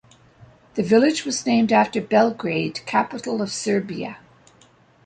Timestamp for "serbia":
3.51-4.17